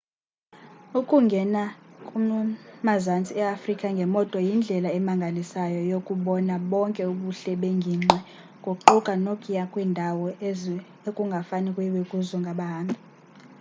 [0.99, 1.63] ukungena
[2.07, 8.17] kumazantsi eafrika ngemoto yindlela emangalisayo yokubona bonke ubuhle bengingqi
[8.63, 10.25] kuquka nokuya kwiindawo
[11.09, 12.95] ekungafane kuyiwe kuzo ngabahambi